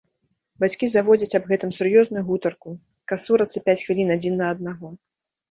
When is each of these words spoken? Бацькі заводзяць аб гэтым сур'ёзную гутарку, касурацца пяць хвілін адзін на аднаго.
Бацькі 0.63 0.87
заводзяць 0.93 1.37
аб 1.39 1.45
гэтым 1.51 1.71
сур'ёзную 1.79 2.23
гутарку, 2.31 2.73
касурацца 3.13 3.63
пяць 3.69 3.79
хвілін 3.85 4.09
адзін 4.19 4.33
на 4.43 4.51
аднаго. 4.57 4.87